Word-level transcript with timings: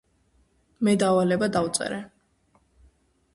მე 0.87 0.95
დავალება 1.03 1.49
დავწერე 1.57 2.01